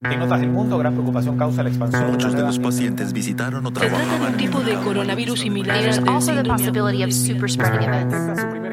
[0.00, 2.12] En otras del mundo, gran preocupación causa la expansión.
[2.12, 5.84] Muchos de los pacientes visitaron o Se trata de trabajaban un tipo de coronavirus similar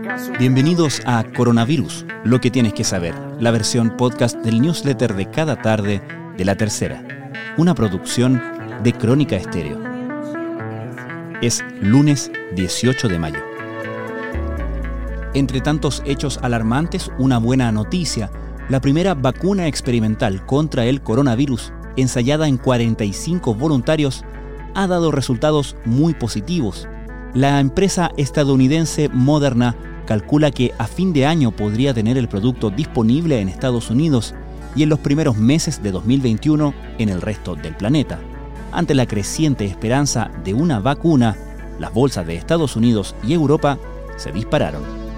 [0.00, 0.32] caso.
[0.38, 5.60] Bienvenidos a Coronavirus, lo que tienes que saber, la versión podcast del newsletter de cada
[5.60, 6.00] tarde
[6.38, 7.04] de la tercera,
[7.58, 8.40] una producción
[8.82, 9.78] de Crónica Estéreo.
[11.42, 13.40] Es lunes 18 de mayo.
[15.34, 18.30] Entre tantos hechos alarmantes, una buena noticia.
[18.70, 24.24] La primera vacuna experimental contra el coronavirus, ensayada en 45 voluntarios,
[24.76, 26.86] ha dado resultados muy positivos.
[27.34, 29.74] La empresa estadounidense Moderna
[30.06, 34.36] calcula que a fin de año podría tener el producto disponible en Estados Unidos
[34.76, 38.20] y en los primeros meses de 2021 en el resto del planeta.
[38.70, 41.36] Ante la creciente esperanza de una vacuna,
[41.80, 43.80] las bolsas de Estados Unidos y Europa
[44.16, 45.09] se dispararon.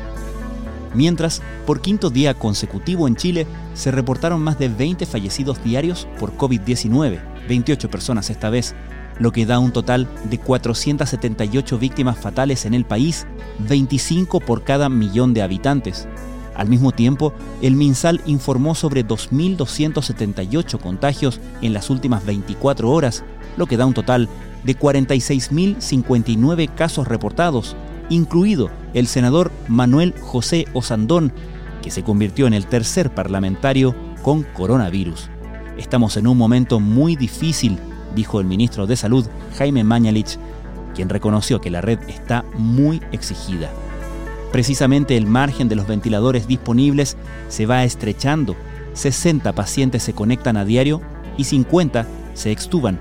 [0.95, 6.37] Mientras, por quinto día consecutivo en Chile, se reportaron más de 20 fallecidos diarios por
[6.37, 8.75] COVID-19, 28 personas esta vez,
[9.19, 13.27] lo que da un total de 478 víctimas fatales en el país,
[13.61, 16.09] 25 por cada millón de habitantes.
[16.55, 23.25] Al mismo tiempo, el MinSal informó sobre 2.278 contagios en las últimas 24 horas,
[23.57, 24.29] lo que da un total
[24.65, 27.75] de 46.059 casos reportados,
[28.09, 31.33] incluido el senador Manuel José Osandón,
[31.83, 35.31] que se convirtió en el tercer parlamentario con coronavirus.
[35.77, 37.79] Estamos en un momento muy difícil,
[38.15, 39.27] dijo el ministro de Salud,
[39.59, 40.39] Jaime Mañalich,
[40.95, 43.71] quien reconoció que la red está muy exigida.
[44.53, 47.17] Precisamente el margen de los ventiladores disponibles
[47.49, 48.55] se va estrechando.
[48.93, 51.01] 60 pacientes se conectan a diario
[51.39, 53.01] y 50 se extuban.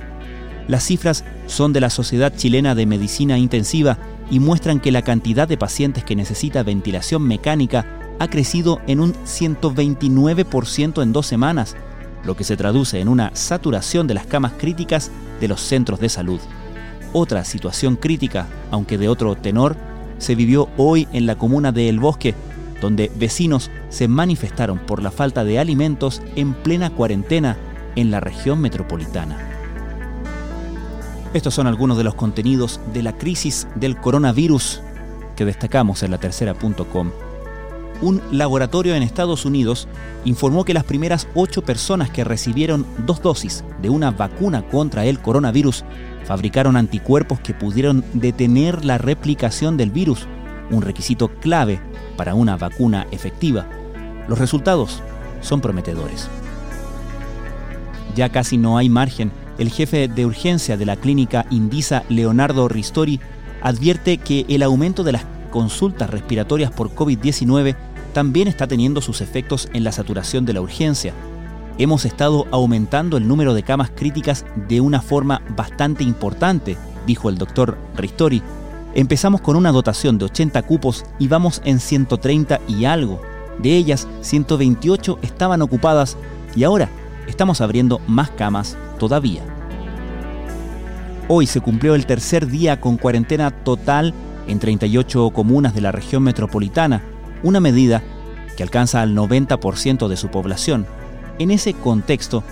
[0.70, 3.98] Las cifras son de la Sociedad Chilena de Medicina Intensiva
[4.32, 7.86] y muestran que la cantidad de pacientes que necesita ventilación mecánica
[8.18, 11.76] ha crecido en un 129% en dos semanas,
[12.24, 16.08] lo que se traduce en una saturación de las camas críticas de los centros de
[16.08, 16.40] salud.
[17.14, 19.76] Otra situación crítica, aunque de otro tenor,
[20.18, 22.34] se vivió hoy en la comuna de El Bosque,
[22.80, 27.58] donde vecinos se manifestaron por la falta de alimentos en plena cuarentena
[27.98, 29.51] en la región metropolitana.
[31.34, 34.82] Estos son algunos de los contenidos de la crisis del coronavirus
[35.38, 37.12] que destacamos en la tercera.com.
[38.02, 39.88] Un laboratorio en Estados Unidos
[40.26, 45.20] informó que las primeras ocho personas que recibieron dos dosis de una vacuna contra el
[45.20, 45.86] coronavirus
[46.26, 50.28] fabricaron anticuerpos que pudieron detener la replicación del virus,
[50.70, 51.80] un requisito clave
[52.18, 53.68] para una vacuna efectiva.
[54.28, 55.02] Los resultados
[55.40, 56.28] son prometedores.
[58.16, 59.32] Ya casi no hay margen.
[59.62, 63.20] El jefe de urgencia de la clínica Indisa, Leonardo Ristori,
[63.62, 67.76] advierte que el aumento de las consultas respiratorias por COVID-19
[68.12, 71.14] también está teniendo sus efectos en la saturación de la urgencia.
[71.78, 77.38] Hemos estado aumentando el número de camas críticas de una forma bastante importante, dijo el
[77.38, 78.42] doctor Ristori.
[78.96, 83.22] Empezamos con una dotación de 80 cupos y vamos en 130 y algo.
[83.60, 86.18] De ellas, 128 estaban ocupadas
[86.56, 86.90] y ahora
[87.28, 89.44] estamos abriendo más camas todavía.
[91.28, 94.14] Hoy se cumplió el tercer día con cuarentena total
[94.48, 97.02] en 38 comunas de la región metropolitana,
[97.44, 98.04] una medida
[98.58, 100.86] que alcanza al 90% de su población.
[101.40, 102.44] En ese contexto,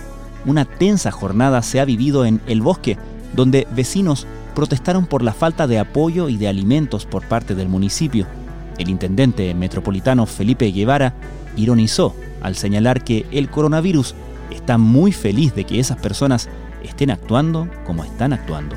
[0.46, 2.96] una tensa jornada se ha vivido en El Bosque,
[3.34, 8.26] donde vecinos protestaron por la falta de apoyo y de alimentos por parte del municipio.
[8.78, 11.14] El intendente metropolitano Felipe Guevara
[11.56, 14.14] ironizó al señalar que el coronavirus
[14.70, 16.48] está muy feliz de que esas personas
[16.84, 18.76] estén actuando como están actuando.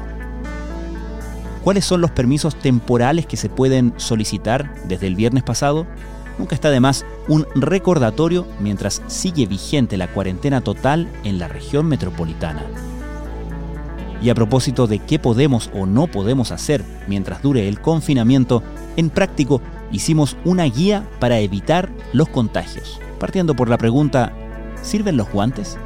[1.63, 5.85] ¿Cuáles son los permisos temporales que se pueden solicitar desde el viernes pasado?
[6.39, 11.85] Nunca está de más un recordatorio mientras sigue vigente la cuarentena total en la región
[11.85, 12.63] metropolitana.
[14.19, 18.63] Y a propósito de qué podemos o no podemos hacer mientras dure el confinamiento,
[18.97, 19.61] en práctico
[19.91, 24.33] hicimos una guía para evitar los contagios, partiendo por la pregunta,
[24.83, 25.77] ¿sirven los guantes?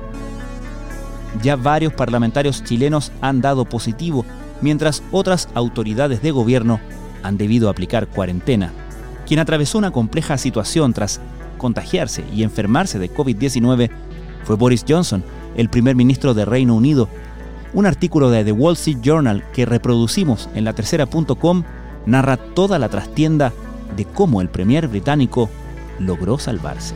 [1.41, 4.25] Ya varios parlamentarios chilenos han dado positivo,
[4.62, 6.80] mientras otras autoridades de gobierno
[7.24, 8.74] han debido aplicar cuarentena.
[9.25, 11.19] Quien atravesó una compleja situación tras
[11.57, 13.89] contagiarse y enfermarse de COVID-19
[14.44, 15.24] fue Boris Johnson,
[15.56, 17.10] el primer ministro de Reino Unido.
[17.74, 21.63] Un artículo de The Wall Street Journal que reproducimos en la tercera.com
[22.06, 23.51] narra toda la trastienda
[23.95, 25.50] de cómo el premier británico
[26.00, 26.95] logró salvarse.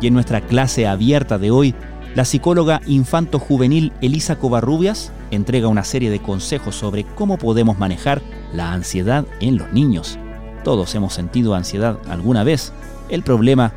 [0.00, 1.74] Y en nuestra clase abierta de hoy,
[2.14, 8.72] la psicóloga infanto-juvenil Elisa Covarrubias entrega una serie de consejos sobre cómo podemos manejar la
[8.72, 10.18] ansiedad en los niños.
[10.64, 12.72] Todos hemos sentido ansiedad alguna vez.
[13.08, 13.72] El problema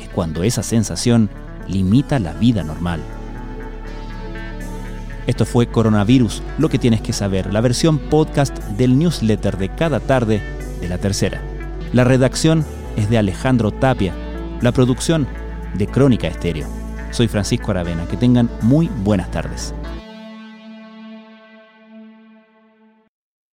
[0.00, 1.30] es cuando esa sensación
[1.66, 3.00] limita la vida normal.
[5.26, 10.00] Esto fue Coronavirus, lo que tienes que saber, la versión podcast del newsletter de cada
[10.00, 10.42] tarde
[10.80, 11.42] de la tercera.
[11.92, 12.64] La redacción
[12.96, 14.14] es de Alejandro Tapia,
[14.60, 15.26] la producción
[15.74, 16.68] de Crónica Estéreo.
[17.10, 19.74] Soy Francisco Aravena, que tengan muy buenas tardes.